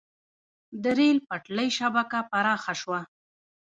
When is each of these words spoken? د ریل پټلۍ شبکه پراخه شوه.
د 0.83 0.83
ریل 0.97 1.17
پټلۍ 1.27 1.69
شبکه 1.79 2.19
پراخه 2.31 2.73
شوه. 2.81 2.99